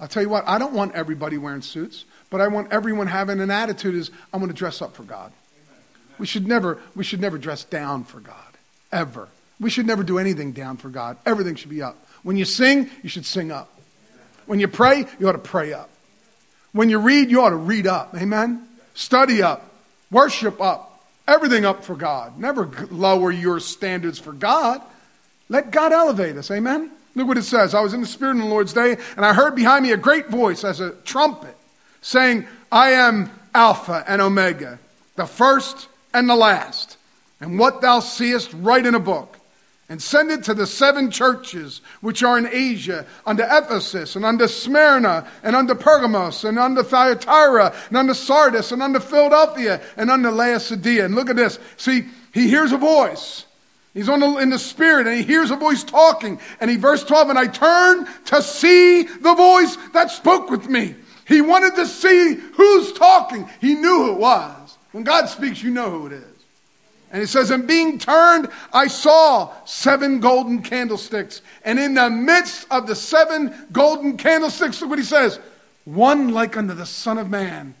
[0.00, 2.04] I'll tell you what, I don't want everybody wearing suits.
[2.30, 5.32] But I want everyone having an attitude is I'm going to dress up for God.
[6.18, 8.34] We should never we should never dress down for God
[8.92, 9.28] ever.
[9.60, 11.16] We should never do anything down for God.
[11.24, 11.96] Everything should be up.
[12.22, 13.72] When you sing, you should sing up.
[14.46, 15.90] When you pray, you ought to pray up.
[16.72, 18.14] When you read, you ought to read up.
[18.14, 18.68] Amen?
[18.94, 19.70] Study up.
[20.10, 21.02] Worship up.
[21.26, 22.38] Everything up for God.
[22.38, 24.80] Never lower your standards for God.
[25.48, 26.50] Let God elevate us.
[26.50, 26.90] Amen?
[27.14, 27.74] Look what it says.
[27.74, 29.96] I was in the Spirit on the Lord's day, and I heard behind me a
[29.96, 31.56] great voice as a trumpet
[32.00, 34.78] saying, I am Alpha and Omega,
[35.16, 36.96] the first and the last.
[37.40, 39.38] And what thou seest, write in a book
[39.88, 44.46] and send it to the seven churches which are in Asia, unto Ephesus, and unto
[44.46, 50.28] Smyrna, and unto Pergamos, and unto Thyatira, and unto Sardis, and unto Philadelphia, and unto
[50.28, 51.06] Laodicea.
[51.06, 51.58] And look at this.
[51.78, 53.46] See, he hears a voice.
[53.98, 56.38] He's on the, in the spirit, and he hears a voice talking.
[56.60, 60.94] And he, verse 12, and I turned to see the voice that spoke with me.
[61.26, 63.48] He wanted to see who's talking.
[63.60, 64.78] He knew who it was.
[64.92, 66.44] When God speaks, you know who it is.
[67.10, 71.42] And he says, And being turned, I saw seven golden candlesticks.
[71.64, 75.40] And in the midst of the seven golden candlesticks, look what he says
[75.84, 77.74] one like unto the Son of Man.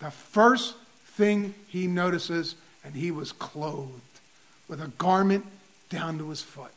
[0.00, 4.01] The first thing he notices, and he was clothed
[4.72, 5.44] with a garment
[5.90, 6.70] down to his foot,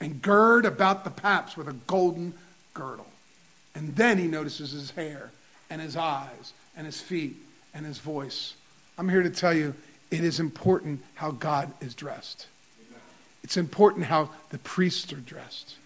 [0.00, 2.34] and gird about the paps with a golden
[2.74, 3.06] girdle.
[3.76, 5.30] And then he notices his hair,
[5.70, 7.36] and his eyes, and his feet,
[7.72, 8.54] and his voice.
[8.98, 9.74] I'm here to tell you
[10.10, 12.48] it is important how God is dressed.
[13.44, 15.76] It's important how the priests are dressed.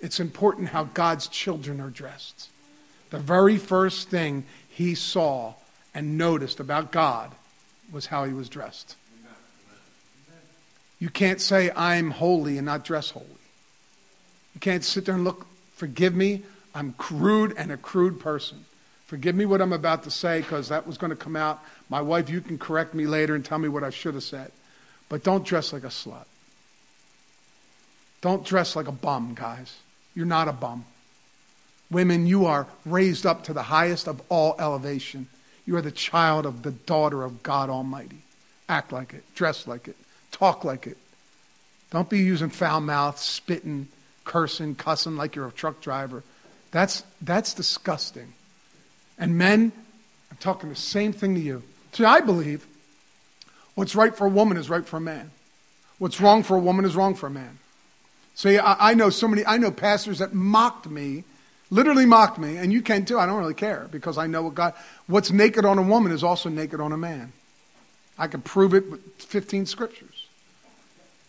[0.00, 2.48] It's important how God's children are dressed.
[3.10, 5.52] The very first thing he saw
[5.94, 7.32] and noticed about God
[7.92, 8.96] was how he was dressed.
[11.00, 13.26] You can't say, I'm holy and not dress holy.
[14.54, 16.42] You can't sit there and look, forgive me,
[16.74, 18.64] I'm crude and a crude person.
[19.06, 21.60] Forgive me what I'm about to say because that was going to come out.
[21.88, 24.52] My wife, you can correct me later and tell me what I should have said.
[25.08, 26.26] But don't dress like a slut.
[28.20, 29.78] Don't dress like a bum, guys.
[30.14, 30.84] You're not a bum.
[31.90, 35.26] Women, you are raised up to the highest of all elevation.
[35.66, 38.22] You are the child of the daughter of God Almighty.
[38.68, 39.96] Act like it, dress like it,
[40.30, 40.96] talk like it.
[41.90, 43.88] Don't be using foul mouth, spitting,
[44.24, 46.22] cursing, cussing like you're a truck driver.
[46.70, 48.32] That's, that's disgusting.
[49.18, 49.72] And men,
[50.30, 51.62] I'm talking the same thing to you.
[51.92, 52.66] See, I believe
[53.74, 55.30] what's right for a woman is right for a man.
[55.98, 57.58] What's wrong for a woman is wrong for a man.
[58.34, 61.24] See, I, I know so many, I know pastors that mocked me,
[61.70, 63.18] literally mocked me, and you can too.
[63.18, 64.74] I don't really care because I know what God,
[65.08, 67.32] what's naked on a woman is also naked on a man.
[68.16, 70.19] I can prove it with 15 scriptures.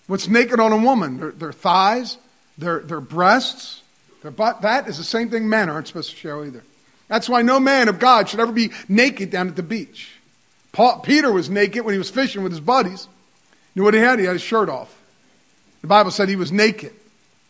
[0.07, 1.17] What's naked on a woman?
[1.17, 2.17] Their, their thighs,
[2.57, 3.81] their, their breasts,
[4.21, 4.61] their butt.
[4.61, 6.63] That is the same thing men aren't supposed to show either.
[7.07, 10.13] That's why no man of God should ever be naked down at the beach.
[10.71, 13.07] Paul, Peter was naked when he was fishing with his buddies.
[13.73, 14.19] You know what he had?
[14.19, 14.95] He had his shirt off.
[15.81, 16.93] The Bible said he was naked.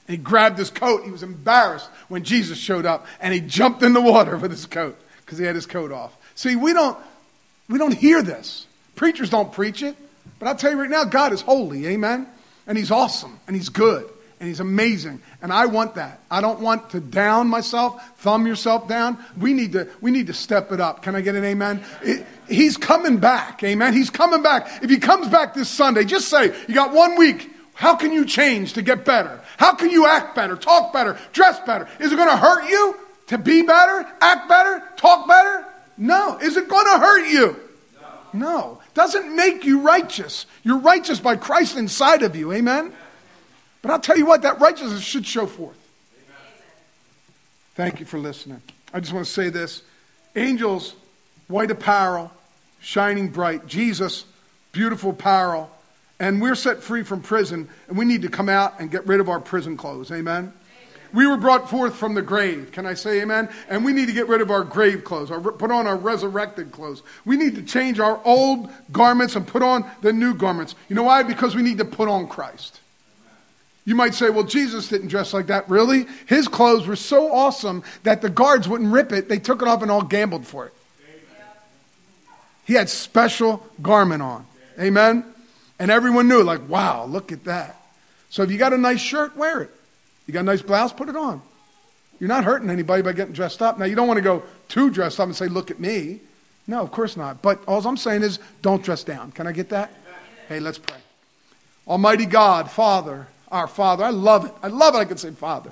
[0.08, 1.04] And he grabbed his coat.
[1.04, 4.66] He was embarrassed when Jesus showed up, and he jumped in the water with his
[4.66, 6.16] coat because he had his coat off.
[6.36, 6.97] See, we don't,
[7.70, 8.66] we don't hear this.
[8.95, 9.95] Preachers don't preach it.
[10.39, 11.86] But I'll tell you right now, God is holy.
[11.88, 12.28] Amen?
[12.68, 14.09] And he's awesome, and he's good
[14.41, 15.22] and he's amazing.
[15.43, 16.20] And I want that.
[16.32, 19.24] I don't want to down myself, thumb yourself down.
[19.38, 21.03] We need to, we need to step it up.
[21.03, 21.84] Can I get an amen?
[22.01, 23.64] It, he's coming back.
[23.64, 23.93] Amen.
[23.93, 24.82] He's coming back.
[24.82, 27.51] If he comes back this Sunday, just say, you got one week.
[27.76, 29.39] How can you change to get better?
[29.57, 31.88] How can you act better, talk better, dress better?
[31.99, 32.95] Is it going to hurt you
[33.28, 35.68] to be better, act better, talk better?
[35.97, 36.39] No.
[36.39, 37.59] Is it going to hurt you?
[38.34, 38.39] No.
[38.39, 38.80] no.
[38.93, 40.45] Doesn't make you righteous.
[40.63, 42.51] You're righteous by Christ inside of you.
[42.51, 42.93] Amen.
[43.81, 45.77] But I'll tell you what, that righteousness should show forth.
[47.75, 48.61] Thank you for listening.
[48.93, 49.83] I just want to say this
[50.35, 50.93] angels,
[51.47, 52.31] white apparel,
[52.79, 53.65] shining bright.
[53.65, 54.25] Jesus,
[54.71, 55.71] beautiful apparel.
[56.19, 59.19] And we're set free from prison, and we need to come out and get rid
[59.19, 60.11] of our prison clothes.
[60.11, 60.53] Amen?
[61.14, 62.72] We were brought forth from the grave.
[62.72, 63.49] Can I say amen?
[63.70, 66.72] And we need to get rid of our grave clothes, or put on our resurrected
[66.72, 67.03] clothes.
[67.26, 70.76] We need to change our old garments and put on the new garments.
[70.88, 71.24] You know why?
[71.24, 72.80] Because we need to put on Christ.
[73.84, 75.68] You might say, well, Jesus didn't dress like that.
[75.68, 76.05] Really?
[76.28, 79.28] His clothes were so awesome that the guards wouldn't rip it.
[79.28, 80.74] They took it off and all gambled for it.
[82.66, 84.45] He had special garment on.
[84.80, 85.26] Amen?
[85.80, 87.76] And everyone knew, like, wow, look at that.
[88.30, 89.72] So if you got a nice shirt, wear it.
[90.32, 91.41] You got a nice blouse, put it on.
[92.17, 93.77] You're not hurting anybody by getting dressed up.
[93.77, 96.21] Now, you don't want to go too dressed up and say, look at me.
[96.67, 97.41] No, of course not.
[97.41, 99.34] But all I'm saying is, don't dress down.
[99.34, 99.91] Can I get that?
[100.47, 100.95] Hey, let's pray.
[101.86, 104.05] Almighty God, Father, our Father.
[104.05, 104.53] I love it.
[104.63, 104.99] I love it.
[104.99, 105.71] I can say, Father,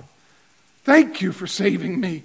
[0.83, 2.23] thank you for saving me.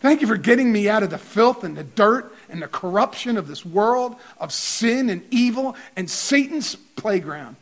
[0.00, 3.36] Thank you for getting me out of the filth and the dirt and the corruption
[3.36, 7.56] of this world, of sin and evil and Satan's playground.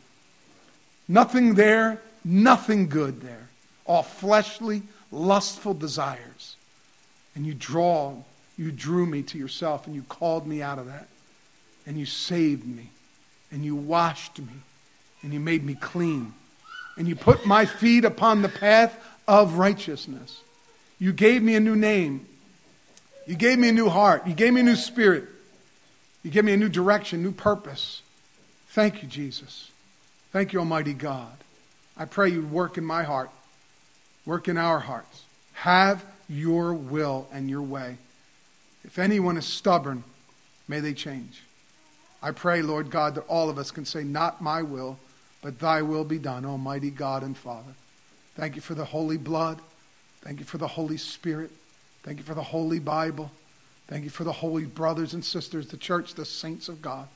[1.09, 3.46] Nothing there, nothing good there.
[3.87, 6.55] All fleshly, lustful desires.
[7.35, 8.17] And you draw
[8.57, 11.07] you drew me to yourself and you called me out of that.
[11.85, 12.89] And you saved me.
[13.51, 14.53] And you washed me.
[15.21, 16.33] And you made me clean.
[16.97, 20.41] And you put my feet upon the path of righteousness.
[20.99, 22.25] You gave me a new name.
[23.27, 24.25] You gave me a new heart.
[24.25, 25.25] You gave me a new spirit.
[26.23, 28.01] You gave me a new direction, new purpose.
[28.69, 29.69] Thank you, Jesus.
[30.31, 31.31] Thank you, Almighty God.
[31.95, 33.29] I pray you'd work in my heart,
[34.27, 35.23] work in our hearts.
[35.53, 37.97] Have your will and your way.
[38.83, 40.03] If anyone is stubborn,
[40.67, 41.41] may they change.
[42.21, 44.99] I pray, Lord God, that all of us can say, Not my will,
[45.41, 47.73] but thy will be done, Almighty God and Father.
[48.35, 49.59] Thank you for the holy blood.
[50.21, 51.51] Thank you for the Holy Spirit.
[52.03, 53.31] Thank you for the Holy Bible.
[53.87, 57.07] Thank you for the holy brothers and sisters, the church, the saints of God.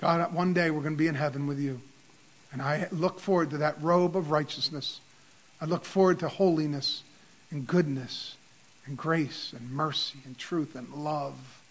[0.00, 1.82] God, one day we're going to be in heaven with you.
[2.52, 5.00] And I look forward to that robe of righteousness.
[5.60, 7.02] I look forward to holiness
[7.50, 8.36] and goodness
[8.86, 11.62] and grace and mercy and truth and love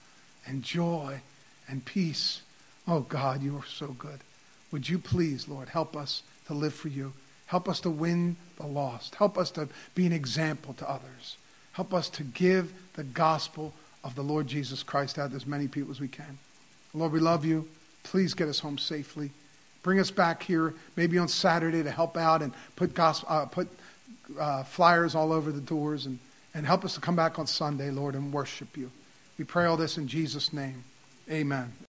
[0.46, 1.22] and joy
[1.68, 2.42] and peace.
[2.88, 4.20] Oh God, you are so good.
[4.72, 7.14] Would you please, Lord, help us to live for you?
[7.48, 9.16] Help us to win the lost.
[9.16, 11.38] Help us to be an example to others.
[11.72, 13.74] Help us to give the gospel
[14.04, 16.38] of the Lord Jesus Christ out to as many people as we can.
[16.94, 17.68] Lord, we love you.
[18.04, 19.32] Please get us home safely.
[19.82, 23.68] Bring us back here maybe on Saturday to help out and put, gospel, uh, put
[24.40, 26.20] uh, flyers all over the doors and,
[26.54, 28.92] and help us to come back on Sunday, Lord, and worship you.
[29.38, 30.84] We pray all this in Jesus' name.
[31.30, 31.74] Amen.